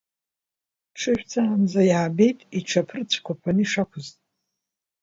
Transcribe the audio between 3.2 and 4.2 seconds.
ԥаны ишақәыз.